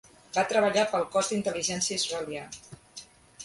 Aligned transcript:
Va 0.37 0.45
treballar 0.53 0.85
pel 0.93 1.05
cos 1.17 1.31
d'intel·ligència 1.33 2.01
israelià. 2.01 2.51